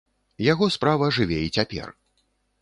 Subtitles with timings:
[0.45, 1.93] Яго справа жыве і цяпер.